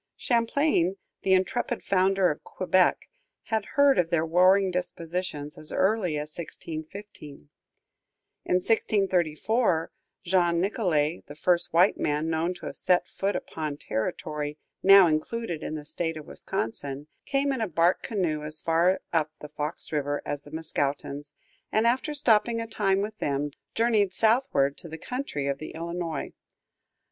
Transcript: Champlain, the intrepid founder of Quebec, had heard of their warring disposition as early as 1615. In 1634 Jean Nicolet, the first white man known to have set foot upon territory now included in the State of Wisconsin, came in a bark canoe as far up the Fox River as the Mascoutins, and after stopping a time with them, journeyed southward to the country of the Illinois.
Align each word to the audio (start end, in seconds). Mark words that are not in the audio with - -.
Champlain, 0.17 0.97
the 1.21 1.33
intrepid 1.33 1.83
founder 1.83 2.31
of 2.31 2.43
Quebec, 2.43 3.07
had 3.43 3.65
heard 3.65 3.99
of 3.99 4.09
their 4.09 4.25
warring 4.25 4.71
disposition 4.71 5.51
as 5.55 5.71
early 5.71 6.17
as 6.17 6.35
1615. 6.35 7.49
In 8.45 8.53
1634 8.55 9.91
Jean 10.23 10.59
Nicolet, 10.59 11.23
the 11.27 11.35
first 11.35 11.71
white 11.71 11.97
man 11.99 12.31
known 12.31 12.55
to 12.55 12.65
have 12.65 12.77
set 12.77 13.07
foot 13.07 13.35
upon 13.35 13.77
territory 13.77 14.57
now 14.81 15.05
included 15.05 15.61
in 15.61 15.75
the 15.75 15.85
State 15.85 16.17
of 16.17 16.25
Wisconsin, 16.25 17.05
came 17.27 17.51
in 17.53 17.61
a 17.61 17.67
bark 17.67 18.01
canoe 18.01 18.41
as 18.41 18.59
far 18.59 19.01
up 19.13 19.29
the 19.39 19.49
Fox 19.49 19.91
River 19.91 20.23
as 20.25 20.41
the 20.41 20.49
Mascoutins, 20.51 21.33
and 21.71 21.85
after 21.85 22.15
stopping 22.15 22.59
a 22.59 22.65
time 22.65 23.01
with 23.03 23.19
them, 23.19 23.51
journeyed 23.75 24.11
southward 24.13 24.77
to 24.77 24.89
the 24.89 24.97
country 24.97 25.45
of 25.45 25.59
the 25.59 25.75
Illinois. 25.75 26.33